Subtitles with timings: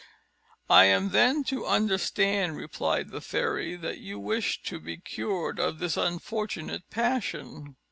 [0.71, 5.77] "I am then to understand," replied the fairy, "that you wish to be cured of
[5.77, 7.75] this unfortunate passion?"